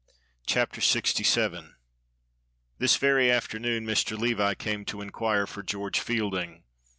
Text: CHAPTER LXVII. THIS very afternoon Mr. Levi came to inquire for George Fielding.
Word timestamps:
CHAPTER 0.47 0.81
LXVII. 0.81 1.75
THIS 2.79 2.95
very 2.97 3.29
afternoon 3.29 3.85
Mr. 3.85 4.17
Levi 4.17 4.55
came 4.55 4.83
to 4.85 4.99
inquire 4.99 5.45
for 5.45 5.61
George 5.61 5.99
Fielding. 5.99 6.63